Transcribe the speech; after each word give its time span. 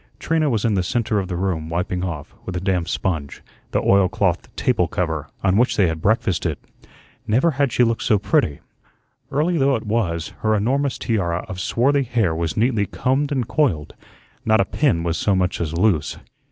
Trina 0.17 0.49
was 0.49 0.65
in 0.65 0.73
the 0.73 0.81
centre 0.81 1.19
of 1.19 1.27
the 1.27 1.35
room, 1.35 1.69
wiping 1.69 2.03
off, 2.03 2.33
with 2.43 2.57
a 2.57 2.59
damp 2.59 2.89
sponge, 2.89 3.43
the 3.69 3.83
oilcloth 3.83 4.49
table 4.55 4.87
cover, 4.87 5.27
on 5.43 5.57
which 5.57 5.77
they 5.77 5.85
had 5.85 6.01
breakfasted. 6.01 6.57
Never 7.27 7.51
had 7.51 7.71
she 7.71 7.83
looked 7.83 8.01
so 8.01 8.17
pretty. 8.17 8.61
Early 9.31 9.59
though 9.59 9.75
it 9.75 9.85
was, 9.85 10.29
her 10.39 10.55
enormous 10.55 10.97
tiara 10.97 11.45
of 11.47 11.59
swarthy 11.59 12.01
hair 12.01 12.33
was 12.33 12.57
neatly 12.57 12.87
combed 12.87 13.31
and 13.31 13.47
coiled, 13.47 13.93
not 14.43 14.59
a 14.59 14.65
pin 14.65 15.03
was 15.03 15.19
so 15.19 15.35
much 15.35 15.61
as 15.61 15.71
loose. 15.73 16.17